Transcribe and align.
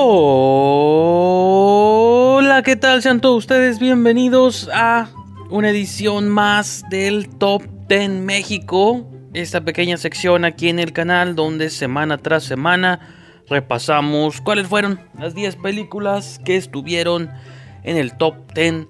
Hola, 0.00 0.22
¿qué 2.62 2.76
tal? 2.76 3.02
Sean 3.02 3.20
todos 3.20 3.38
ustedes 3.38 3.80
bienvenidos 3.80 4.70
a 4.72 5.08
una 5.50 5.70
edición 5.70 6.28
más 6.28 6.84
del 6.88 7.28
Top 7.28 7.64
10 7.88 8.10
México. 8.10 9.10
Esta 9.34 9.62
pequeña 9.62 9.96
sección 9.96 10.44
aquí 10.44 10.68
en 10.68 10.78
el 10.78 10.92
canal 10.92 11.34
donde 11.34 11.68
semana 11.68 12.16
tras 12.18 12.44
semana 12.44 13.00
repasamos 13.48 14.40
cuáles 14.40 14.68
fueron 14.68 15.00
las 15.18 15.34
10 15.34 15.56
películas 15.56 16.40
que 16.44 16.54
estuvieron 16.56 17.32
en 17.82 17.96
el 17.96 18.16
Top 18.16 18.52
10 18.54 18.86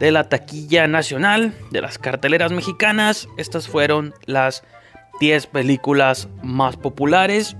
de 0.00 0.10
la 0.10 0.28
taquilla 0.28 0.88
nacional, 0.88 1.54
de 1.70 1.82
las 1.82 1.98
carteleras 1.98 2.50
mexicanas. 2.50 3.28
Estas 3.36 3.68
fueron 3.68 4.12
las 4.26 4.64
10 5.20 5.46
películas 5.46 6.28
más 6.42 6.76
populares. 6.76 7.56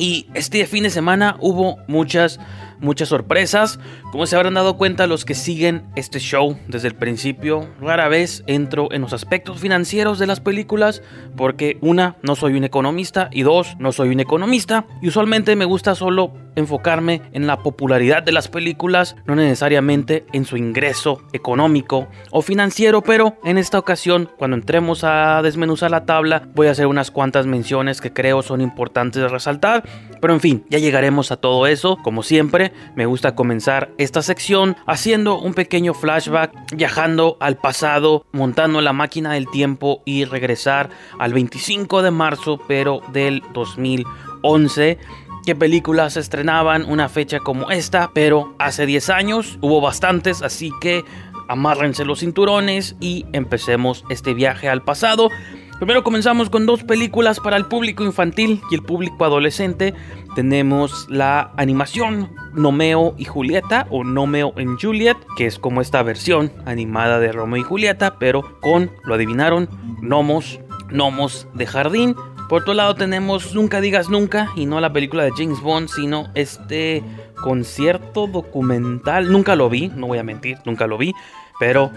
Y 0.00 0.24
este 0.32 0.64
fin 0.64 0.84
de 0.84 0.88
semana 0.88 1.36
hubo 1.40 1.76
muchas, 1.86 2.40
muchas 2.80 3.08
sorpresas. 3.08 3.78
Como 4.12 4.26
se 4.26 4.36
habrán 4.36 4.54
dado 4.54 4.76
cuenta 4.76 5.06
los 5.06 5.24
que 5.24 5.34
siguen 5.34 5.84
este 5.96 6.18
show 6.18 6.58
desde 6.68 6.88
el 6.88 6.94
principio, 6.94 7.68
rara 7.80 8.08
vez 8.08 8.42
entro 8.46 8.88
en 8.92 9.02
los 9.02 9.12
aspectos 9.12 9.60
financieros 9.60 10.18
de 10.18 10.26
las 10.26 10.40
películas 10.40 11.02
porque 11.36 11.78
una, 11.80 12.16
no 12.22 12.36
soy 12.36 12.54
un 12.54 12.64
economista 12.64 13.28
y 13.32 13.42
dos, 13.42 13.76
no 13.78 13.92
soy 13.92 14.10
un 14.10 14.20
economista 14.20 14.86
y 15.02 15.08
usualmente 15.08 15.56
me 15.56 15.64
gusta 15.64 15.94
solo 15.94 16.32
enfocarme 16.56 17.22
en 17.32 17.46
la 17.46 17.62
popularidad 17.62 18.22
de 18.22 18.32
las 18.32 18.48
películas, 18.48 19.16
no 19.26 19.34
necesariamente 19.34 20.26
en 20.32 20.44
su 20.44 20.56
ingreso 20.56 21.22
económico 21.32 22.08
o 22.30 22.42
financiero, 22.42 23.02
pero 23.02 23.36
en 23.44 23.58
esta 23.58 23.78
ocasión, 23.78 24.30
cuando 24.36 24.56
entremos 24.56 25.04
a 25.04 25.42
desmenuzar 25.42 25.90
la 25.90 26.04
tabla, 26.06 26.48
voy 26.54 26.68
a 26.68 26.72
hacer 26.72 26.86
unas 26.86 27.10
cuantas 27.10 27.46
menciones 27.46 28.00
que 28.00 28.12
creo 28.12 28.42
son 28.42 28.60
importantes 28.60 29.22
de 29.22 29.28
resaltar, 29.28 29.84
pero 30.20 30.34
en 30.34 30.40
fin, 30.40 30.64
ya 30.68 30.78
llegaremos 30.78 31.32
a 31.32 31.36
todo 31.36 31.66
eso, 31.66 31.96
como 32.02 32.22
siempre, 32.22 32.69
me 32.94 33.06
gusta 33.06 33.34
comenzar 33.34 33.90
esta 33.98 34.22
sección 34.22 34.76
haciendo 34.86 35.38
un 35.38 35.54
pequeño 35.54 35.94
flashback, 35.94 36.74
viajando 36.74 37.36
al 37.40 37.56
pasado, 37.56 38.26
montando 38.32 38.80
la 38.80 38.92
máquina 38.92 39.32
del 39.32 39.48
tiempo 39.50 40.02
y 40.04 40.24
regresar 40.24 40.90
al 41.18 41.32
25 41.32 42.02
de 42.02 42.10
marzo, 42.10 42.60
pero 42.66 43.02
del 43.12 43.42
2011 43.52 44.98
qué 45.44 45.54
películas 45.54 46.16
estrenaban 46.16 46.84
una 46.84 47.08
fecha 47.08 47.38
como 47.38 47.70
esta, 47.70 48.10
pero 48.12 48.54
hace 48.58 48.86
10 48.86 49.10
años 49.10 49.58
hubo 49.60 49.80
bastantes, 49.80 50.42
así 50.42 50.70
que 50.80 51.04
amárrense 51.48 52.04
los 52.04 52.20
cinturones 52.20 52.96
y 53.00 53.26
empecemos 53.32 54.04
este 54.10 54.34
viaje 54.34 54.68
al 54.68 54.82
pasado. 54.82 55.30
Primero 55.80 56.04
comenzamos 56.04 56.50
con 56.50 56.66
dos 56.66 56.84
películas 56.84 57.40
para 57.40 57.56
el 57.56 57.64
público 57.64 58.04
infantil 58.04 58.60
y 58.70 58.74
el 58.74 58.82
público 58.82 59.24
adolescente. 59.24 59.94
Tenemos 60.34 61.06
la 61.08 61.52
animación 61.56 62.34
Nomeo 62.52 63.14
y 63.16 63.24
Julieta 63.24 63.86
o 63.88 64.04
Nomeo 64.04 64.52
en 64.58 64.76
Juliet, 64.76 65.16
que 65.38 65.46
es 65.46 65.58
como 65.58 65.80
esta 65.80 66.02
versión 66.02 66.52
animada 66.66 67.18
de 67.18 67.32
Romeo 67.32 67.62
y 67.62 67.64
Julieta, 67.64 68.18
pero 68.18 68.60
con, 68.60 68.90
lo 69.04 69.14
adivinaron, 69.14 69.70
gnomos, 70.02 70.60
gnomos 70.90 71.48
de 71.54 71.66
jardín. 71.66 72.14
Por 72.50 72.60
otro 72.60 72.74
lado 72.74 72.94
tenemos 72.94 73.54
Nunca 73.54 73.80
digas 73.80 74.10
nunca 74.10 74.50
y 74.56 74.66
no 74.66 74.80
la 74.80 74.92
película 74.92 75.24
de 75.24 75.32
James 75.34 75.62
Bond, 75.62 75.88
sino 75.88 76.26
este 76.34 77.02
concierto 77.40 78.26
documental. 78.26 79.32
Nunca 79.32 79.56
lo 79.56 79.70
vi, 79.70 79.88
no 79.88 80.08
voy 80.08 80.18
a 80.18 80.24
mentir, 80.24 80.58
nunca 80.66 80.86
lo 80.86 80.98
vi, 80.98 81.14
pero 81.58 81.90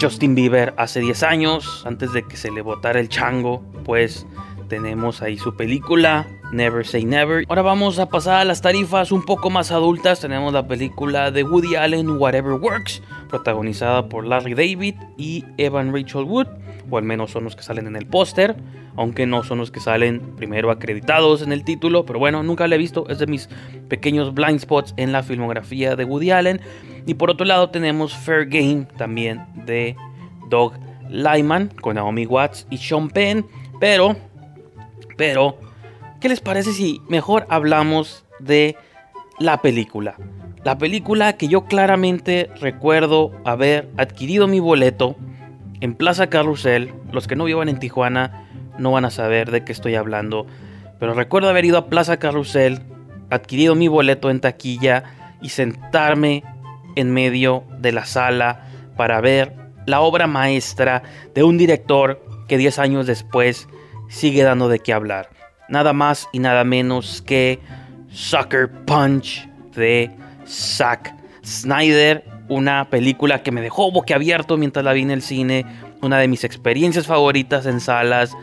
Justin 0.00 0.34
Bieber 0.34 0.72
hace 0.78 1.00
10 1.00 1.22
años, 1.24 1.82
antes 1.86 2.12
de 2.12 2.22
que 2.22 2.36
se 2.36 2.50
le 2.50 2.62
botara 2.62 3.00
el 3.00 3.08
chango, 3.08 3.62
pues 3.84 4.26
tenemos 4.68 5.20
ahí 5.20 5.36
su 5.36 5.56
película 5.56 6.26
Never 6.52 6.86
Say 6.86 7.04
Never. 7.04 7.44
Ahora 7.48 7.62
vamos 7.62 7.98
a 7.98 8.08
pasar 8.08 8.40
a 8.40 8.44
las 8.44 8.60
tarifas 8.60 9.12
un 9.12 9.24
poco 9.24 9.50
más 9.50 9.70
adultas. 9.70 10.20
Tenemos 10.20 10.52
la 10.52 10.66
película 10.66 11.30
de 11.30 11.44
Woody 11.44 11.76
Allen 11.76 12.10
Whatever 12.10 12.54
Works, 12.54 13.02
protagonizada 13.28 14.08
por 14.08 14.26
Larry 14.26 14.54
David 14.54 14.96
y 15.16 15.44
Evan 15.58 15.94
Rachel 15.94 16.24
Wood, 16.24 16.48
o 16.90 16.98
al 16.98 17.04
menos 17.04 17.30
son 17.30 17.44
los 17.44 17.54
que 17.54 17.62
salen 17.62 17.86
en 17.86 17.96
el 17.96 18.06
póster, 18.06 18.56
aunque 18.96 19.26
no 19.26 19.44
son 19.44 19.58
los 19.58 19.70
que 19.70 19.80
salen 19.80 20.20
primero 20.36 20.70
acreditados 20.70 21.42
en 21.42 21.52
el 21.52 21.64
título, 21.64 22.04
pero 22.04 22.18
bueno, 22.18 22.42
nunca 22.42 22.66
la 22.66 22.74
he 22.74 22.78
visto, 22.78 23.08
es 23.08 23.18
de 23.18 23.26
mis 23.26 23.48
pequeños 23.88 24.34
blind 24.34 24.60
spots 24.60 24.94
en 24.96 25.12
la 25.12 25.22
filmografía 25.22 25.94
de 25.94 26.04
Woody 26.04 26.32
Allen. 26.32 26.60
Y 27.06 27.14
por 27.14 27.30
otro 27.30 27.46
lado 27.46 27.70
tenemos 27.70 28.14
Fair 28.14 28.46
Game 28.46 28.86
también 28.96 29.46
de 29.66 29.96
Doug 30.48 30.72
Lyman 31.08 31.68
con 31.80 31.96
Naomi 31.96 32.26
Watts 32.26 32.66
y 32.70 32.78
Sean 32.78 33.08
Penn. 33.08 33.46
Pero, 33.78 34.16
pero, 35.16 35.56
¿qué 36.20 36.28
les 36.28 36.40
parece 36.40 36.72
si 36.72 37.00
mejor 37.08 37.46
hablamos 37.48 38.24
de 38.38 38.76
la 39.38 39.62
película? 39.62 40.16
La 40.64 40.76
película 40.76 41.36
que 41.36 41.48
yo 41.48 41.64
claramente 41.64 42.50
recuerdo 42.60 43.32
haber 43.44 43.88
adquirido 43.96 44.46
mi 44.46 44.60
boleto 44.60 45.16
en 45.80 45.94
Plaza 45.94 46.28
Carrusel. 46.28 46.92
Los 47.12 47.26
que 47.26 47.36
no 47.36 47.44
vivan 47.44 47.70
en 47.70 47.78
Tijuana 47.78 48.46
no 48.78 48.92
van 48.92 49.06
a 49.06 49.10
saber 49.10 49.50
de 49.50 49.64
qué 49.64 49.72
estoy 49.72 49.94
hablando. 49.94 50.46
Pero 50.98 51.14
recuerdo 51.14 51.48
haber 51.48 51.64
ido 51.64 51.78
a 51.78 51.86
Plaza 51.86 52.18
Carrusel, 52.18 52.80
adquirido 53.30 53.74
mi 53.74 53.88
boleto 53.88 54.28
en 54.28 54.40
taquilla 54.40 55.04
y 55.40 55.48
sentarme 55.48 56.44
en 56.96 57.10
medio 57.10 57.64
de 57.78 57.92
la 57.92 58.04
sala 58.04 58.66
para 58.96 59.22
ver 59.22 59.54
la 59.86 60.02
obra 60.02 60.26
maestra 60.26 61.02
de 61.34 61.42
un 61.42 61.56
director 61.56 62.22
que 62.48 62.58
10 62.58 62.78
años 62.78 63.06
después 63.06 63.66
sigue 64.08 64.42
dando 64.42 64.68
de 64.68 64.80
qué 64.80 64.92
hablar. 64.92 65.39
Nada 65.70 65.92
más 65.92 66.28
y 66.32 66.38
nada 66.40 66.64
menos 66.64 67.22
que 67.22 67.60
Sucker 68.10 68.70
Punch 68.84 69.48
de 69.74 70.10
Zack 70.46 71.14
Snyder, 71.44 72.24
una 72.48 72.90
película 72.90 73.42
que 73.42 73.52
me 73.52 73.60
dejó 73.60 73.90
boquiabierto 73.90 74.56
mientras 74.56 74.84
la 74.84 74.92
vi 74.92 75.02
en 75.02 75.10
el 75.10 75.22
cine, 75.22 75.64
una 76.02 76.18
de 76.18 76.28
mis 76.28 76.44
experiencias 76.44 77.06
favoritas 77.06 77.66
en 77.66 77.80
salas 77.80 78.36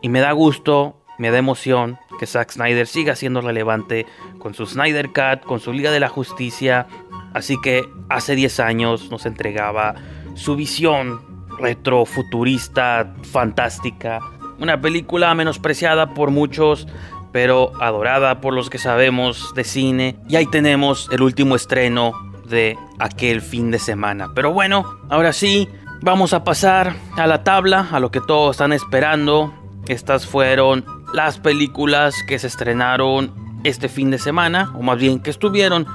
y 0.00 0.08
me 0.08 0.20
da 0.20 0.32
gusto, 0.32 1.02
me 1.18 1.30
da 1.30 1.38
emoción 1.38 1.98
que 2.18 2.26
Zack 2.26 2.50
Snyder 2.50 2.86
siga 2.86 3.14
siendo 3.14 3.40
relevante 3.40 4.06
con 4.38 4.54
su 4.54 4.66
Snyder 4.66 5.08
Cut, 5.08 5.44
con 5.44 5.60
su 5.60 5.72
Liga 5.72 5.90
de 5.90 6.00
la 6.00 6.08
Justicia, 6.08 6.86
Así 7.32 7.60
que 7.60 7.88
hace 8.08 8.34
10 8.34 8.60
años 8.60 9.10
nos 9.10 9.24
entregaba 9.26 9.94
su 10.34 10.56
visión 10.56 11.20
retrofuturista, 11.58 13.14
fantástica. 13.22 14.20
Una 14.60 14.80
película 14.80 15.34
menospreciada 15.34 16.14
por 16.14 16.30
muchos, 16.30 16.86
pero 17.32 17.72
adorada 17.80 18.40
por 18.40 18.54
los 18.54 18.70
que 18.70 18.78
sabemos 18.78 19.54
de 19.54 19.64
cine. 19.64 20.16
Y 20.28 20.36
ahí 20.36 20.46
tenemos 20.46 21.08
el 21.12 21.22
último 21.22 21.56
estreno 21.56 22.12
de 22.44 22.76
aquel 22.98 23.40
fin 23.40 23.70
de 23.70 23.78
semana. 23.78 24.32
Pero 24.34 24.52
bueno, 24.52 24.84
ahora 25.08 25.32
sí, 25.32 25.68
vamos 26.02 26.34
a 26.34 26.44
pasar 26.44 26.94
a 27.16 27.26
la 27.26 27.42
tabla, 27.42 27.88
a 27.90 28.00
lo 28.00 28.10
que 28.10 28.20
todos 28.20 28.56
están 28.56 28.72
esperando. 28.72 29.54
Estas 29.88 30.26
fueron 30.26 30.84
las 31.14 31.38
películas 31.38 32.14
que 32.28 32.38
se 32.38 32.48
estrenaron 32.48 33.32
este 33.64 33.88
fin 33.88 34.10
de 34.10 34.18
semana, 34.18 34.72
o 34.74 34.82
más 34.82 34.98
bien 34.98 35.20
que 35.20 35.30
estuvieron 35.30 35.86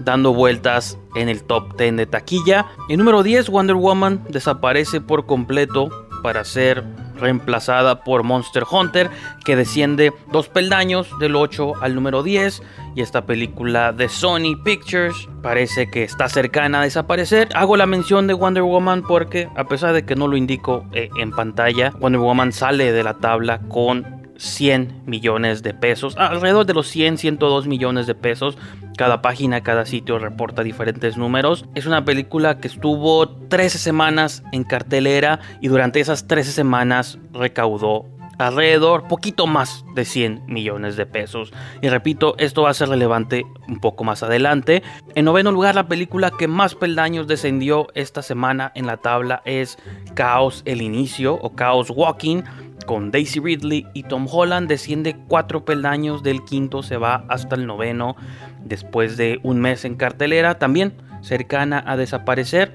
dando 0.00 0.32
vueltas 0.32 0.98
en 1.14 1.28
el 1.28 1.42
top 1.42 1.76
10 1.76 1.96
de 1.96 2.06
taquilla. 2.06 2.66
En 2.88 2.98
número 2.98 3.22
10, 3.22 3.48
Wonder 3.48 3.76
Woman 3.76 4.24
desaparece 4.28 5.00
por 5.00 5.26
completo 5.26 5.88
para 6.22 6.44
ser 6.44 6.84
reemplazada 7.18 8.04
por 8.04 8.22
Monster 8.22 8.64
Hunter, 8.70 9.10
que 9.44 9.56
desciende 9.56 10.12
dos 10.32 10.48
peldaños 10.48 11.08
del 11.20 11.36
8 11.36 11.74
al 11.80 11.94
número 11.94 12.22
10. 12.22 12.62
Y 12.94 13.02
esta 13.02 13.26
película 13.26 13.92
de 13.92 14.08
Sony 14.08 14.56
Pictures 14.64 15.28
parece 15.42 15.90
que 15.90 16.02
está 16.02 16.28
cercana 16.28 16.80
a 16.80 16.84
desaparecer. 16.84 17.48
Hago 17.54 17.76
la 17.76 17.86
mención 17.86 18.26
de 18.26 18.34
Wonder 18.34 18.62
Woman 18.62 19.02
porque, 19.02 19.48
a 19.56 19.64
pesar 19.64 19.92
de 19.92 20.04
que 20.04 20.16
no 20.16 20.26
lo 20.26 20.36
indico 20.36 20.84
eh, 20.92 21.10
en 21.18 21.30
pantalla, 21.30 21.92
Wonder 22.00 22.20
Woman 22.20 22.52
sale 22.52 22.92
de 22.92 23.02
la 23.04 23.14
tabla 23.14 23.60
con 23.68 24.17
100 24.38 25.02
millones 25.04 25.62
de 25.62 25.74
pesos, 25.74 26.16
alrededor 26.16 26.64
de 26.64 26.74
los 26.74 26.88
100, 26.88 27.18
102 27.18 27.66
millones 27.66 28.06
de 28.06 28.14
pesos. 28.14 28.56
Cada 28.96 29.20
página, 29.20 29.62
cada 29.62 29.84
sitio 29.84 30.18
reporta 30.18 30.62
diferentes 30.62 31.16
números. 31.16 31.66
Es 31.74 31.86
una 31.86 32.04
película 32.04 32.58
que 32.58 32.68
estuvo 32.68 33.28
13 33.28 33.78
semanas 33.78 34.42
en 34.52 34.64
cartelera 34.64 35.40
y 35.60 35.68
durante 35.68 36.00
esas 36.00 36.26
13 36.26 36.52
semanas 36.52 37.18
recaudó 37.32 38.06
alrededor 38.38 39.08
poquito 39.08 39.46
más 39.46 39.84
de 39.94 40.04
100 40.04 40.46
millones 40.46 40.96
de 40.96 41.06
pesos. 41.06 41.52
Y 41.82 41.88
repito, 41.88 42.34
esto 42.38 42.62
va 42.62 42.70
a 42.70 42.74
ser 42.74 42.88
relevante 42.88 43.44
un 43.66 43.80
poco 43.80 44.04
más 44.04 44.22
adelante. 44.22 44.82
En 45.14 45.24
noveno 45.24 45.52
lugar, 45.52 45.74
la 45.74 45.88
película 45.88 46.30
que 46.30 46.48
más 46.48 46.74
peldaños 46.74 47.26
descendió 47.26 47.88
esta 47.94 48.22
semana 48.22 48.72
en 48.74 48.86
la 48.86 48.98
tabla 48.98 49.42
es 49.44 49.78
Chaos 50.14 50.62
el 50.64 50.82
Inicio 50.82 51.34
o 51.34 51.54
Chaos 51.54 51.90
Walking 51.90 52.42
con 52.86 53.10
Daisy 53.10 53.38
Ridley 53.38 53.86
y 53.92 54.04
Tom 54.04 54.26
Holland 54.30 54.66
desciende 54.66 55.14
cuatro 55.28 55.64
peldaños, 55.64 56.22
del 56.22 56.42
quinto 56.44 56.82
se 56.82 56.96
va 56.96 57.24
hasta 57.28 57.54
el 57.54 57.66
noveno 57.66 58.16
después 58.64 59.18
de 59.18 59.40
un 59.42 59.60
mes 59.60 59.84
en 59.84 59.96
cartelera, 59.96 60.58
también 60.58 60.94
cercana 61.20 61.84
a 61.86 61.98
desaparecer. 61.98 62.72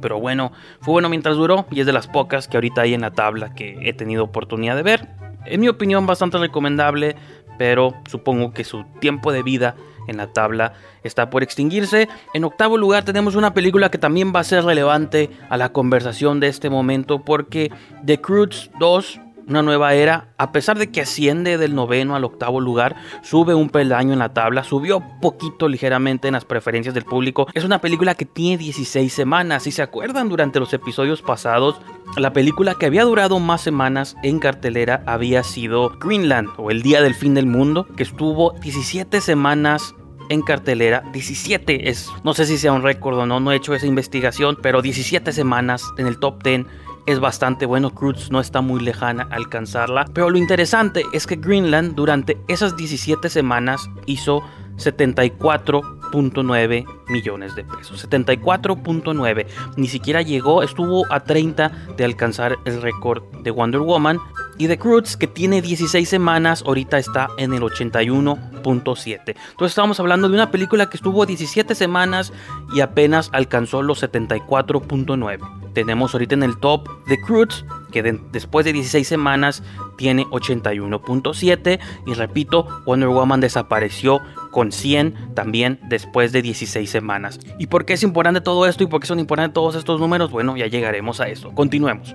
Pero 0.00 0.20
bueno, 0.20 0.52
fue 0.80 0.92
bueno 0.92 1.08
mientras 1.08 1.36
duró 1.36 1.66
y 1.70 1.80
es 1.80 1.86
de 1.86 1.92
las 1.92 2.06
pocas 2.06 2.48
que 2.48 2.56
ahorita 2.56 2.82
hay 2.82 2.94
en 2.94 3.00
la 3.02 3.12
tabla 3.12 3.54
que 3.54 3.78
he 3.82 3.92
tenido 3.92 4.24
oportunidad 4.24 4.76
de 4.76 4.82
ver. 4.82 5.08
En 5.44 5.60
mi 5.60 5.68
opinión 5.68 6.06
bastante 6.06 6.38
recomendable, 6.38 7.16
pero 7.58 7.94
supongo 8.08 8.52
que 8.52 8.64
su 8.64 8.84
tiempo 9.00 9.32
de 9.32 9.42
vida 9.42 9.76
en 10.08 10.16
la 10.16 10.32
tabla 10.32 10.74
está 11.02 11.30
por 11.30 11.42
extinguirse. 11.42 12.08
En 12.34 12.44
octavo 12.44 12.76
lugar 12.76 13.04
tenemos 13.04 13.34
una 13.34 13.54
película 13.54 13.90
que 13.90 13.98
también 13.98 14.32
va 14.34 14.40
a 14.40 14.44
ser 14.44 14.64
relevante 14.64 15.30
a 15.48 15.56
la 15.56 15.72
conversación 15.72 16.40
de 16.40 16.48
este 16.48 16.70
momento 16.70 17.24
porque 17.24 17.70
The 18.04 18.20
Croods 18.20 18.70
2 18.78 19.20
una 19.48 19.62
nueva 19.62 19.94
era, 19.94 20.34
a 20.38 20.50
pesar 20.50 20.78
de 20.78 20.90
que 20.90 21.00
asciende 21.00 21.56
del 21.56 21.74
noveno 21.74 22.16
al 22.16 22.24
octavo 22.24 22.60
lugar, 22.60 22.96
sube 23.22 23.54
un 23.54 23.70
peldaño 23.70 24.12
en 24.12 24.18
la 24.18 24.34
tabla, 24.34 24.64
subió 24.64 25.02
poquito 25.20 25.68
ligeramente 25.68 26.28
en 26.28 26.34
las 26.34 26.44
preferencias 26.44 26.94
del 26.94 27.04
público. 27.04 27.46
Es 27.54 27.64
una 27.64 27.80
película 27.80 28.14
que 28.14 28.24
tiene 28.24 28.58
16 28.58 29.12
semanas. 29.12 29.62
Si 29.62 29.70
se 29.70 29.82
acuerdan 29.82 30.28
durante 30.28 30.58
los 30.58 30.72
episodios 30.72 31.22
pasados, 31.22 31.80
la 32.16 32.32
película 32.32 32.74
que 32.74 32.86
había 32.86 33.04
durado 33.04 33.38
más 33.38 33.60
semanas 33.60 34.16
en 34.22 34.40
cartelera 34.40 35.02
había 35.06 35.42
sido 35.44 35.90
Greenland 36.00 36.48
o 36.56 36.70
El 36.70 36.82
Día 36.82 37.00
del 37.00 37.14
Fin 37.14 37.34
del 37.34 37.46
Mundo, 37.46 37.86
que 37.96 38.02
estuvo 38.02 38.52
17 38.60 39.20
semanas 39.20 39.94
en 40.28 40.42
cartelera. 40.42 41.04
17 41.12 41.88
es, 41.88 42.10
no 42.24 42.34
sé 42.34 42.46
si 42.46 42.58
sea 42.58 42.72
un 42.72 42.82
récord 42.82 43.18
o 43.18 43.26
no, 43.26 43.38
no 43.38 43.52
he 43.52 43.56
hecho 43.56 43.74
esa 43.74 43.86
investigación, 43.86 44.58
pero 44.60 44.82
17 44.82 45.32
semanas 45.32 45.84
en 45.98 46.08
el 46.08 46.18
top 46.18 46.42
10 46.42 46.66
es 47.06 47.20
bastante 47.20 47.66
bueno, 47.66 47.94
Cruz 47.94 48.30
no 48.30 48.40
está 48.40 48.60
muy 48.60 48.80
lejana 48.80 49.28
a 49.30 49.36
alcanzarla, 49.36 50.06
pero 50.12 50.30
lo 50.30 50.38
interesante 50.38 51.04
es 51.12 51.26
que 51.26 51.36
Greenland 51.36 51.94
durante 51.94 52.36
esas 52.48 52.76
17 52.76 53.30
semanas 53.30 53.88
hizo 54.06 54.42
74.9 54.76 56.84
millones 57.08 57.54
de 57.54 57.64
pesos. 57.64 58.06
74.9. 58.08 59.46
Ni 59.76 59.88
siquiera 59.88 60.22
llegó, 60.22 60.62
estuvo 60.62 61.04
a 61.10 61.20
30 61.20 61.72
de 61.96 62.04
alcanzar 62.04 62.56
el 62.64 62.80
récord 62.82 63.22
de 63.42 63.50
Wonder 63.50 63.80
Woman. 63.80 64.20
Y 64.58 64.68
The 64.68 64.78
Cruz, 64.78 65.16
que 65.16 65.26
tiene 65.26 65.62
16 65.62 66.08
semanas, 66.08 66.62
ahorita 66.66 66.98
está 66.98 67.28
en 67.36 67.52
el 67.52 67.62
81.7. 67.62 69.20
Entonces 69.26 69.36
estamos 69.60 70.00
hablando 70.00 70.28
de 70.28 70.34
una 70.34 70.50
película 70.50 70.88
que 70.88 70.96
estuvo 70.96 71.26
17 71.26 71.74
semanas 71.74 72.32
y 72.74 72.80
apenas 72.80 73.28
alcanzó 73.32 73.82
los 73.82 74.02
74.9 74.02 75.65
tenemos 75.76 76.14
ahorita 76.14 76.34
en 76.34 76.42
el 76.42 76.56
top 76.56 76.88
The 77.06 77.20
Cruz, 77.20 77.66
que 77.92 78.02
después 78.32 78.64
de 78.64 78.72
16 78.72 79.06
semanas 79.06 79.62
tiene 79.98 80.24
81.7. 80.24 81.78
Y 82.06 82.14
repito, 82.14 82.66
Wonder 82.86 83.10
Woman 83.10 83.42
desapareció 83.42 84.22
con 84.52 84.72
100 84.72 85.34
también 85.34 85.78
después 85.90 86.32
de 86.32 86.40
16 86.40 86.88
semanas. 86.88 87.38
¿Y 87.58 87.66
por 87.66 87.84
qué 87.84 87.92
es 87.92 88.02
importante 88.02 88.40
todo 88.40 88.66
esto 88.66 88.84
y 88.84 88.86
por 88.86 89.02
qué 89.02 89.06
son 89.06 89.20
importantes 89.20 89.52
todos 89.52 89.74
estos 89.74 90.00
números? 90.00 90.30
Bueno, 90.30 90.56
ya 90.56 90.66
llegaremos 90.66 91.20
a 91.20 91.28
eso. 91.28 91.52
Continuemos. 91.52 92.14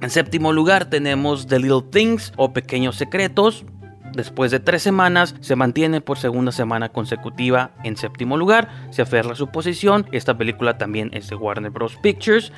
En 0.00 0.08
séptimo 0.08 0.50
lugar 0.50 0.86
tenemos 0.86 1.46
The 1.46 1.58
Little 1.58 1.82
Things 1.90 2.32
o 2.38 2.54
Pequeños 2.54 2.96
Secretos. 2.96 3.66
Después 4.14 4.50
de 4.50 4.60
tres 4.60 4.82
semanas, 4.82 5.34
se 5.40 5.56
mantiene 5.56 6.00
por 6.00 6.18
segunda 6.18 6.52
semana 6.52 6.90
consecutiva 6.90 7.70
en 7.82 7.96
séptimo 7.96 8.36
lugar, 8.36 8.68
se 8.90 9.02
aferra 9.02 9.32
a 9.32 9.36
su 9.36 9.48
posición. 9.48 10.06
Esta 10.12 10.36
película 10.36 10.78
también 10.78 11.10
es 11.12 11.28
de 11.28 11.36
Warner 11.36 11.70
Bros. 11.70 11.96
Pictures. 12.02 12.52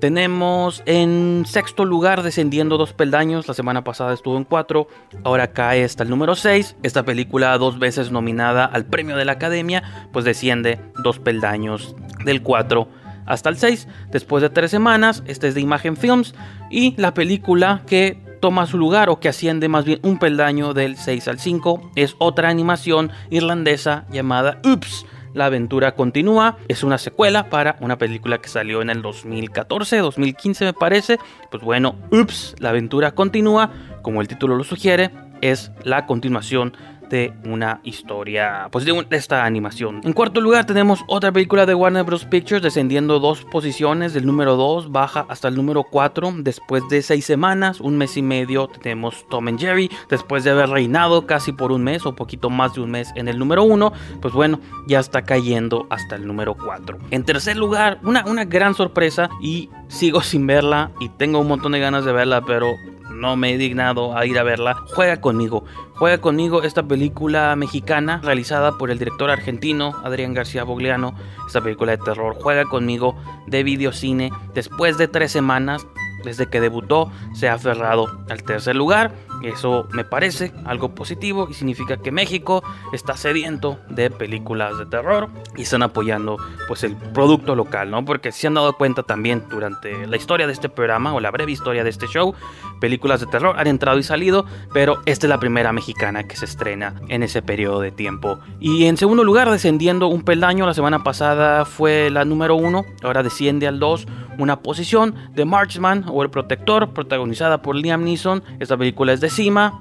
Tenemos 0.00 0.82
en 0.84 1.44
sexto 1.46 1.86
lugar 1.86 2.22
descendiendo 2.22 2.76
dos 2.76 2.92
peldaños, 2.92 3.48
la 3.48 3.54
semana 3.54 3.82
pasada 3.82 4.12
estuvo 4.12 4.36
en 4.36 4.44
cuatro, 4.44 4.88
ahora 5.24 5.52
cae 5.52 5.84
hasta 5.84 6.02
el 6.02 6.10
número 6.10 6.34
6. 6.34 6.76
Esta 6.82 7.04
película 7.04 7.56
dos 7.56 7.78
veces 7.78 8.10
nominada 8.10 8.66
al 8.66 8.84
premio 8.84 9.16
de 9.16 9.24
la 9.24 9.32
academia, 9.32 10.08
pues 10.12 10.26
desciende 10.26 10.78
dos 11.02 11.18
peldaños 11.18 11.96
del 12.26 12.42
4 12.42 13.05
hasta 13.26 13.50
el 13.50 13.58
6. 13.58 13.88
Después 14.10 14.42
de 14.42 14.50
tres 14.50 14.70
semanas, 14.70 15.22
este 15.26 15.48
es 15.48 15.54
de 15.54 15.60
Imagen 15.60 15.96
Films 15.96 16.34
y 16.70 16.94
la 16.96 17.14
película 17.14 17.82
que 17.86 18.18
toma 18.40 18.66
su 18.66 18.78
lugar 18.78 19.08
o 19.08 19.18
que 19.18 19.28
asciende 19.28 19.68
más 19.68 19.84
bien 19.84 20.00
un 20.02 20.18
peldaño 20.18 20.74
del 20.74 20.96
6 20.96 21.28
al 21.28 21.38
5 21.38 21.92
es 21.96 22.14
otra 22.18 22.48
animación 22.48 23.10
irlandesa 23.30 24.04
llamada 24.10 24.60
Oops. 24.64 25.06
La 25.34 25.46
aventura 25.46 25.94
continúa, 25.94 26.56
es 26.66 26.82
una 26.82 26.96
secuela 26.96 27.50
para 27.50 27.76
una 27.80 27.98
película 27.98 28.38
que 28.38 28.48
salió 28.48 28.80
en 28.80 28.88
el 28.88 29.02
2014, 29.02 29.98
2015 29.98 30.64
me 30.64 30.72
parece. 30.72 31.18
Pues 31.50 31.62
bueno, 31.62 31.96
Oops, 32.10 32.54
la 32.58 32.70
aventura 32.70 33.10
continúa, 33.12 33.70
como 34.00 34.22
el 34.22 34.28
título 34.28 34.56
lo 34.56 34.64
sugiere, 34.64 35.10
es 35.42 35.72
la 35.82 36.06
continuación 36.06 36.74
de 37.08 37.32
una 37.44 37.80
historia, 37.82 38.68
pues 38.70 38.84
de, 38.84 39.06
esta 39.10 39.44
animación. 39.44 40.00
En 40.04 40.12
cuarto 40.12 40.40
lugar 40.40 40.66
tenemos 40.66 41.04
otra 41.06 41.32
película 41.32 41.66
de 41.66 41.74
Warner 41.74 42.04
Bros. 42.04 42.24
Pictures 42.24 42.62
descendiendo 42.62 43.20
dos 43.20 43.44
posiciones, 43.44 44.14
del 44.14 44.26
número 44.26 44.56
2 44.56 44.90
baja 44.90 45.26
hasta 45.28 45.48
el 45.48 45.56
número 45.56 45.84
4 45.84 46.34
después 46.38 46.82
de 46.88 47.02
seis 47.02 47.24
semanas, 47.24 47.80
un 47.80 47.96
mes 47.96 48.16
y 48.16 48.22
medio 48.22 48.68
tenemos 48.68 49.26
Tom 49.28 49.48
and 49.48 49.60
Jerry, 49.60 49.90
después 50.08 50.44
de 50.44 50.50
haber 50.50 50.68
reinado 50.70 51.26
casi 51.26 51.52
por 51.52 51.72
un 51.72 51.84
mes 51.84 52.06
o 52.06 52.14
poquito 52.14 52.50
más 52.50 52.74
de 52.74 52.80
un 52.80 52.90
mes 52.90 53.12
en 53.14 53.28
el 53.28 53.38
número 53.38 53.64
1, 53.64 53.92
pues 54.20 54.34
bueno, 54.34 54.60
ya 54.86 55.00
está 55.00 55.22
cayendo 55.22 55.86
hasta 55.90 56.16
el 56.16 56.26
número 56.26 56.56
4. 56.56 56.98
En 57.10 57.24
tercer 57.24 57.56
lugar, 57.56 57.98
una, 58.02 58.24
una 58.26 58.44
gran 58.44 58.74
sorpresa 58.74 59.28
y 59.42 59.70
sigo 59.88 60.20
sin 60.22 60.46
verla 60.46 60.90
y 61.00 61.08
tengo 61.08 61.40
un 61.40 61.48
montón 61.48 61.72
de 61.72 61.80
ganas 61.80 62.04
de 62.04 62.12
verla, 62.12 62.42
pero 62.42 62.74
no 63.10 63.36
me 63.36 63.54
he 63.54 63.58
dignado 63.58 64.16
a 64.16 64.26
ir 64.26 64.38
a 64.38 64.42
verla, 64.42 64.74
juega 64.94 65.20
conmigo. 65.20 65.64
Juega 65.94 66.18
conmigo 66.18 66.62
esta 66.62 66.82
película 66.82 67.56
mexicana 67.56 68.20
realizada 68.22 68.76
por 68.76 68.90
el 68.90 68.98
director 68.98 69.30
argentino 69.30 69.94
Adrián 70.04 70.34
García 70.34 70.64
Bogliano. 70.64 71.14
Esta 71.46 71.62
película 71.62 71.92
de 71.92 72.04
terror 72.04 72.36
juega 72.38 72.64
conmigo 72.64 73.16
de 73.46 73.62
videocine. 73.62 74.30
Después 74.52 74.98
de 74.98 75.08
tres 75.08 75.32
semanas 75.32 75.86
desde 76.24 76.48
que 76.48 76.60
debutó 76.60 77.10
se 77.34 77.48
ha 77.48 77.54
aferrado 77.54 78.24
al 78.28 78.42
tercer 78.42 78.76
lugar. 78.76 79.12
Eso 79.48 79.88
me 79.92 80.04
parece 80.04 80.52
algo 80.64 80.94
positivo 80.94 81.48
y 81.50 81.54
significa 81.54 81.96
que 81.96 82.12
México 82.12 82.62
está 82.92 83.16
sediento 83.16 83.78
de 83.88 84.10
películas 84.10 84.78
de 84.78 84.86
terror 84.86 85.28
y 85.56 85.62
están 85.62 85.82
apoyando 85.82 86.36
pues 86.68 86.84
el 86.84 86.96
producto 86.96 87.54
local, 87.54 87.90
¿no? 87.90 88.04
Porque 88.04 88.32
si 88.32 88.46
han 88.46 88.54
dado 88.54 88.72
cuenta 88.74 89.02
también 89.02 89.44
durante 89.48 90.06
la 90.06 90.16
historia 90.16 90.46
de 90.46 90.52
este 90.52 90.68
programa 90.68 91.14
o 91.14 91.20
la 91.20 91.30
breve 91.30 91.52
historia 91.52 91.84
de 91.84 91.90
este 91.90 92.06
show, 92.06 92.34
películas 92.80 93.20
de 93.20 93.26
terror 93.26 93.58
han 93.58 93.66
entrado 93.66 93.98
y 93.98 94.02
salido, 94.02 94.46
pero 94.72 95.00
esta 95.06 95.26
es 95.26 95.30
la 95.30 95.38
primera 95.38 95.72
mexicana 95.72 96.24
que 96.24 96.36
se 96.36 96.44
estrena 96.44 96.94
en 97.08 97.22
ese 97.22 97.42
periodo 97.42 97.80
de 97.80 97.92
tiempo. 97.92 98.38
Y 98.60 98.86
en 98.86 98.96
segundo 98.96 99.24
lugar, 99.24 99.50
descendiendo 99.50 100.08
un 100.08 100.22
peldaño, 100.22 100.66
la 100.66 100.74
semana 100.74 101.02
pasada 101.02 101.64
fue 101.64 102.10
la 102.10 102.24
número 102.24 102.56
uno, 102.56 102.84
ahora 103.02 103.22
desciende 103.22 103.66
al 103.66 103.78
2, 103.78 104.06
una 104.38 104.60
posición 104.60 105.14
de 105.32 105.44
Marchman 105.44 106.04
o 106.08 106.22
El 106.22 106.30
Protector, 106.30 106.90
protagonizada 106.90 107.62
por 107.62 107.76
Liam 107.76 108.04
Neeson. 108.04 108.42
Esta 108.60 108.76
película 108.76 109.12
es 109.12 109.20
de 109.20 109.30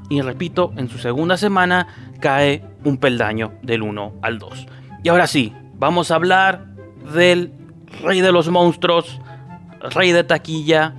y 0.10 0.22
repito, 0.22 0.74
en 0.76 0.90
su 0.90 0.98
segunda 0.98 1.38
semana 1.38 1.88
cae 2.20 2.66
un 2.84 2.98
peldaño 2.98 3.54
del 3.62 3.84
1 3.84 4.16
al 4.22 4.38
2. 4.38 4.66
Y 5.04 5.10
ahora 5.10 5.28
sí, 5.28 5.54
vamos 5.76 6.12
a 6.12 6.16
hablar 6.16 6.66
del 7.14 7.54
rey 8.04 8.20
de 8.20 8.34
los 8.34 8.50
monstruos, 8.50 9.22
rey 9.92 10.12
de 10.12 10.26
taquilla, 10.26 10.94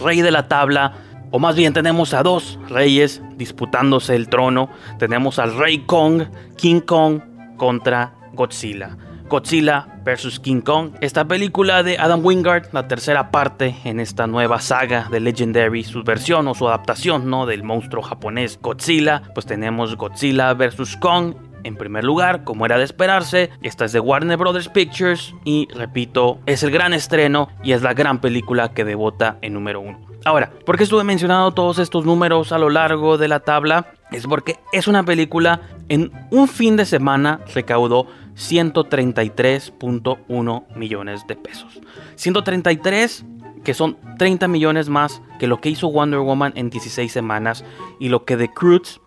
rey 0.00 0.20
de 0.20 0.32
la 0.32 0.48
tabla, 0.48 0.94
o 1.30 1.38
más 1.38 1.54
bien 1.54 1.72
tenemos 1.72 2.12
a 2.12 2.24
dos 2.24 2.58
reyes 2.68 3.22
disputándose 3.36 4.16
el 4.16 4.28
trono. 4.28 4.68
Tenemos 4.98 5.38
al 5.38 5.56
rey 5.56 5.78
Kong, 5.86 6.24
King 6.56 6.80
Kong 6.80 7.20
contra 7.56 8.14
Godzilla. 8.32 8.96
Godzilla 9.28 9.88
vs. 10.04 10.38
King 10.38 10.60
Kong. 10.60 10.92
Esta 11.00 11.26
película 11.26 11.82
de 11.82 11.98
Adam 11.98 12.24
Wingard, 12.24 12.68
la 12.72 12.86
tercera 12.86 13.30
parte 13.30 13.74
en 13.84 13.98
esta 13.98 14.26
nueva 14.26 14.60
saga 14.60 15.08
de 15.10 15.18
Legendary, 15.20 15.82
su 15.82 16.04
versión 16.04 16.46
o 16.46 16.54
su 16.54 16.68
adaptación 16.68 17.28
¿no? 17.28 17.44
del 17.44 17.64
monstruo 17.64 18.02
japonés 18.02 18.58
Godzilla. 18.62 19.22
Pues 19.34 19.46
tenemos 19.46 19.96
Godzilla 19.96 20.54
vs. 20.54 20.96
Kong 20.98 21.34
en 21.66 21.76
primer 21.76 22.04
lugar, 22.04 22.44
como 22.44 22.64
era 22.64 22.78
de 22.78 22.84
esperarse, 22.84 23.50
esta 23.62 23.84
es 23.84 23.92
de 23.92 24.00
Warner 24.00 24.38
Brothers 24.38 24.68
Pictures 24.68 25.34
y 25.44 25.66
repito, 25.74 26.38
es 26.46 26.62
el 26.62 26.70
gran 26.70 26.94
estreno 26.94 27.48
y 27.62 27.72
es 27.72 27.82
la 27.82 27.92
gran 27.92 28.20
película 28.20 28.72
que 28.72 28.84
debota 28.84 29.38
en 29.42 29.54
número 29.54 29.80
uno. 29.80 29.98
Ahora, 30.24 30.52
¿por 30.64 30.76
qué 30.76 30.84
estuve 30.84 31.02
mencionando 31.04 31.52
todos 31.52 31.78
estos 31.78 32.04
números 32.04 32.50
a 32.52 32.58
lo 32.58 32.68
largo 32.70 33.18
de 33.18 33.28
la 33.28 33.40
tabla? 33.40 33.92
Es 34.12 34.26
porque 34.26 34.58
es 34.72 34.88
una 34.88 35.04
película 35.04 35.60
en 35.88 36.10
un 36.30 36.48
fin 36.48 36.76
de 36.76 36.84
semana 36.84 37.40
recaudó 37.52 38.06
133.1 38.36 40.76
millones 40.76 41.26
de 41.26 41.36
pesos. 41.36 41.80
133 42.14 43.24
que 43.64 43.74
son 43.74 43.96
30 44.18 44.46
millones 44.46 44.88
más 44.88 45.20
que 45.40 45.48
lo 45.48 45.60
que 45.60 45.70
hizo 45.70 45.90
Wonder 45.90 46.20
Woman 46.20 46.52
en 46.54 46.70
16 46.70 47.10
semanas 47.10 47.64
y 47.98 48.10
lo 48.10 48.24
que 48.24 48.36
The 48.36 48.52
Cruz 48.52 49.00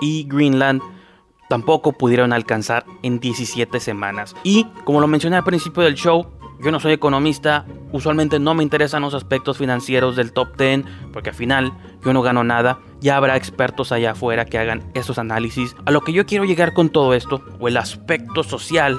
y 0.00 0.26
Greenland 0.26 0.80
tampoco 1.48 1.92
pudieron 1.92 2.32
alcanzar 2.32 2.84
en 3.02 3.20
17 3.20 3.80
semanas. 3.80 4.34
Y 4.42 4.64
como 4.84 5.00
lo 5.00 5.06
mencioné 5.06 5.36
al 5.36 5.44
principio 5.44 5.82
del 5.82 5.94
show, 5.94 6.26
yo 6.58 6.70
no 6.70 6.80
soy 6.80 6.92
economista, 6.92 7.66
usualmente 7.92 8.38
no 8.38 8.54
me 8.54 8.62
interesan 8.62 9.02
los 9.02 9.14
aspectos 9.14 9.58
financieros 9.58 10.16
del 10.16 10.32
top 10.32 10.56
10 10.56 10.84
porque 11.12 11.30
al 11.30 11.36
final 11.36 11.72
yo 12.04 12.12
no 12.12 12.22
gano 12.22 12.44
nada. 12.44 12.78
Ya 13.00 13.16
habrá 13.16 13.36
expertos 13.36 13.92
allá 13.92 14.12
afuera 14.12 14.46
que 14.46 14.58
hagan 14.58 14.90
esos 14.94 15.18
análisis. 15.18 15.76
A 15.84 15.90
lo 15.90 16.00
que 16.00 16.12
yo 16.12 16.24
quiero 16.24 16.44
llegar 16.44 16.72
con 16.72 16.88
todo 16.88 17.14
esto, 17.14 17.42
o 17.60 17.68
el 17.68 17.76
aspecto 17.76 18.42
social 18.42 18.98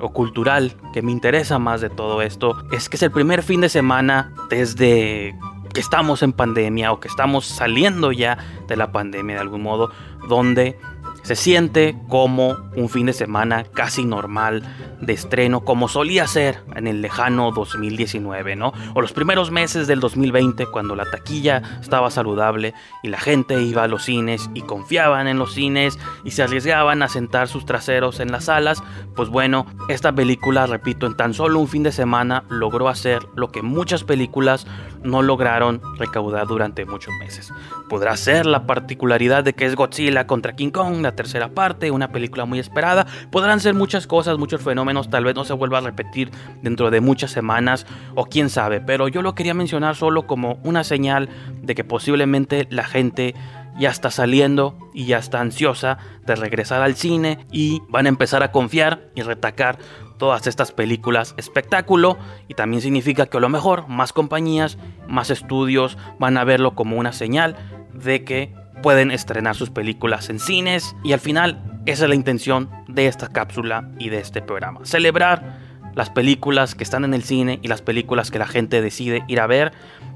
o 0.00 0.12
cultural 0.12 0.74
que 0.92 1.02
me 1.02 1.12
interesa 1.12 1.58
más 1.58 1.80
de 1.80 1.90
todo 1.90 2.22
esto, 2.22 2.56
es 2.72 2.88
que 2.88 2.96
es 2.96 3.02
el 3.02 3.10
primer 3.10 3.42
fin 3.42 3.60
de 3.60 3.68
semana 3.68 4.32
desde 4.48 5.34
que 5.72 5.80
estamos 5.80 6.22
en 6.22 6.32
pandemia 6.32 6.92
o 6.92 7.00
que 7.00 7.08
estamos 7.08 7.46
saliendo 7.46 8.12
ya 8.12 8.38
de 8.68 8.76
la 8.76 8.92
pandemia 8.92 9.36
de 9.36 9.40
algún 9.40 9.62
modo, 9.62 9.90
donde 10.28 10.78
se 11.22 11.36
siente 11.36 11.96
como 12.08 12.56
un 12.76 12.88
fin 12.88 13.06
de 13.06 13.12
semana 13.12 13.64
casi 13.64 14.04
normal 14.04 14.62
de 15.00 15.12
estreno, 15.12 15.64
como 15.64 15.88
solía 15.88 16.26
ser 16.26 16.60
en 16.76 16.86
el 16.86 17.02
lejano 17.02 17.50
2019, 17.52 18.56
¿no? 18.56 18.72
O 18.94 19.00
los 19.00 19.12
primeros 19.12 19.50
meses 19.50 19.86
del 19.86 20.00
2020, 20.00 20.66
cuando 20.66 20.94
la 20.94 21.10
taquilla 21.10 21.62
estaba 21.80 22.10
saludable 22.10 22.74
y 23.02 23.08
la 23.08 23.18
gente 23.18 23.60
iba 23.62 23.84
a 23.84 23.88
los 23.88 24.04
cines 24.04 24.50
y 24.54 24.62
confiaban 24.62 25.28
en 25.28 25.38
los 25.38 25.54
cines 25.54 25.98
y 26.24 26.32
se 26.32 26.42
arriesgaban 26.42 27.02
a 27.02 27.08
sentar 27.08 27.48
sus 27.48 27.66
traseros 27.66 28.20
en 28.20 28.32
las 28.32 28.44
salas. 28.44 28.82
Pues 29.14 29.28
bueno, 29.28 29.66
esta 29.88 30.12
película, 30.12 30.66
repito, 30.66 31.06
en 31.06 31.16
tan 31.16 31.34
solo 31.34 31.58
un 31.58 31.68
fin 31.68 31.82
de 31.82 31.92
semana 31.92 32.44
logró 32.48 32.88
hacer 32.88 33.20
lo 33.34 33.50
que 33.50 33.62
muchas 33.62 34.04
películas 34.04 34.66
no 35.04 35.22
lograron 35.22 35.80
recaudar 35.98 36.46
durante 36.46 36.84
muchos 36.84 37.14
meses. 37.20 37.52
Podrá 37.88 38.16
ser 38.16 38.46
la 38.46 38.66
particularidad 38.66 39.44
de 39.44 39.52
que 39.52 39.66
es 39.66 39.74
Godzilla 39.74 40.26
contra 40.26 40.54
King 40.54 40.70
Kong, 40.70 41.02
la 41.02 41.12
tercera 41.12 41.48
parte, 41.48 41.90
una 41.90 42.12
película 42.12 42.44
muy 42.44 42.58
esperada. 42.58 43.06
Podrán 43.30 43.60
ser 43.60 43.74
muchas 43.74 44.06
cosas, 44.06 44.38
muchos 44.38 44.62
fenómenos, 44.62 45.10
tal 45.10 45.24
vez 45.24 45.34
no 45.34 45.44
se 45.44 45.52
vuelva 45.52 45.78
a 45.78 45.82
repetir 45.82 46.30
dentro 46.62 46.90
de 46.90 47.00
muchas 47.00 47.30
semanas 47.30 47.86
o 48.14 48.26
quién 48.26 48.50
sabe, 48.50 48.80
pero 48.80 49.08
yo 49.08 49.22
lo 49.22 49.34
quería 49.34 49.54
mencionar 49.54 49.96
solo 49.96 50.26
como 50.26 50.58
una 50.64 50.84
señal 50.84 51.28
de 51.62 51.74
que 51.74 51.84
posiblemente 51.84 52.66
la 52.70 52.84
gente 52.84 53.34
ya 53.82 53.90
está 53.90 54.12
saliendo 54.12 54.78
y 54.94 55.06
ya 55.06 55.18
está 55.18 55.40
ansiosa 55.40 55.98
de 56.24 56.36
regresar 56.36 56.82
al 56.82 56.94
cine 56.94 57.44
y 57.50 57.82
van 57.88 58.06
a 58.06 58.10
empezar 58.10 58.44
a 58.44 58.52
confiar 58.52 59.10
y 59.16 59.22
retacar 59.22 59.76
todas 60.18 60.46
estas 60.46 60.70
películas 60.70 61.34
espectáculo 61.36 62.16
y 62.46 62.54
también 62.54 62.80
significa 62.80 63.26
que 63.26 63.38
a 63.38 63.40
lo 63.40 63.48
mejor 63.48 63.88
más 63.88 64.12
compañías, 64.12 64.78
más 65.08 65.30
estudios 65.30 65.98
van 66.20 66.36
a 66.36 66.44
verlo 66.44 66.76
como 66.76 66.96
una 66.96 67.12
señal 67.12 67.56
de 67.92 68.22
que 68.22 68.54
pueden 68.84 69.10
estrenar 69.10 69.56
sus 69.56 69.70
películas 69.70 70.30
en 70.30 70.38
cines 70.38 70.94
y 71.02 71.12
al 71.12 71.18
final 71.20 71.80
esa 71.84 72.04
es 72.04 72.08
la 72.08 72.14
intención 72.14 72.70
de 72.86 73.08
esta 73.08 73.30
cápsula 73.30 73.90
y 73.98 74.10
de 74.10 74.20
este 74.20 74.42
programa. 74.42 74.84
Celebrar 74.84 75.71
las 75.94 76.10
películas 76.10 76.74
que 76.74 76.84
están 76.84 77.04
en 77.04 77.14
el 77.14 77.22
cine 77.22 77.58
y 77.62 77.68
las 77.68 77.82
películas 77.82 78.30
que 78.30 78.38
la 78.38 78.46
gente 78.46 78.80
decide 78.80 79.24
ir 79.28 79.40
a 79.40 79.46
ver. 79.46 79.72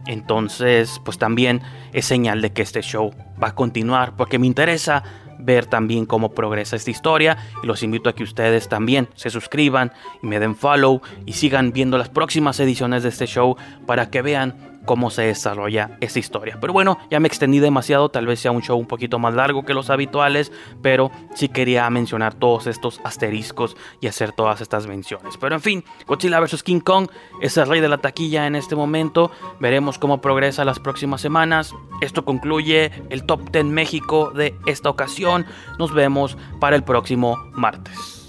Entonces, 0.07 1.01
pues 1.05 1.19
también 1.19 1.63
es 1.93 2.07
señal 2.07 2.41
de 2.41 2.53
que 2.53 2.63
este 2.63 2.83
show 2.83 3.13
va 3.43 3.49
a 3.49 3.55
continuar 3.55 4.17
porque 4.17 4.39
me 4.39 4.47
interesa 4.47 5.03
ver 5.39 5.67
también 5.67 6.07
cómo 6.07 6.33
progresa 6.33 6.77
esta 6.77 6.91
historia 6.91 7.37
y 7.63 7.67
los 7.67 7.83
invito 7.83 8.09
a 8.09 8.15
que 8.15 8.23
ustedes 8.23 8.69
también 8.69 9.09
se 9.15 9.31
suscriban 9.31 9.93
y 10.23 10.27
me 10.27 10.41
den 10.41 10.57
follow 10.57 11.03
y 11.27 11.35
sigan 11.35 11.73
viendo 11.73 11.99
las 11.99 12.09
próximas 12.09 12.59
ediciones 12.61 13.03
de 13.03 13.11
este 13.11 13.27
show 13.27 13.57
para 13.87 14.11
que 14.11 14.23
vean 14.23 14.76
cómo 14.87 15.11
se 15.11 15.23
desarrolla 15.23 15.99
esta 16.01 16.19
historia. 16.19 16.59
Pero 16.61 16.73
bueno, 16.73 16.99
ya 17.11 17.21
me 17.21 17.29
extendí 17.29 17.59
demasiado, 17.59 18.09
tal 18.09 18.27
vez 18.27 18.41
sea 18.41 18.53
un 18.53 18.63
show 18.63 18.79
un 18.79 18.87
poquito 18.87 19.19
más 19.19 19.35
largo 19.35 19.65
que 19.65 19.75
los 19.75 19.91
habituales, 19.91 20.53
pero 20.83 21.11
sí 21.35 21.49
quería 21.49 21.89
mencionar 21.91 22.35
todos 22.35 22.67
estos 22.67 23.01
asteriscos 23.05 23.77
y 24.01 24.07
hacer 24.07 24.33
todas 24.33 24.61
estas 24.61 24.87
menciones. 24.87 25.37
Pero 25.37 25.55
en 25.55 25.61
fin, 25.61 25.85
Godzilla 26.07 26.41
vs. 26.41 26.63
King 26.63 26.81
Kong 26.81 27.09
es 27.41 27.57
el 27.57 27.69
rey 27.69 27.81
de 27.81 27.89
la 27.89 27.99
taquilla 27.99 28.47
en 28.47 28.57
este 28.57 28.77
momento, 28.77 29.31
veremos 29.61 29.99
cómo 29.99 30.21
progresa 30.21 30.65
las 30.65 30.79
próximas 30.79 31.21
semanas. 31.21 31.75
Esto 32.01 32.25
concluye 32.25 32.93
el 33.11 33.25
Top 33.25 33.51
10 33.51 33.67
México 33.67 34.31
de 34.31 34.55
esta 34.67 34.89
ocasión, 34.91 35.47
nos 35.79 35.93
vemos 35.93 36.37
para 36.61 36.77
el 36.77 36.85
próximo 36.85 37.37
martes. 37.53 38.27